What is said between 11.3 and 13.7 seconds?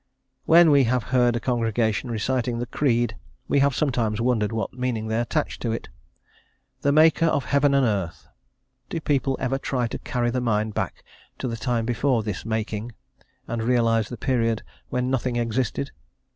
to the time before this "making," and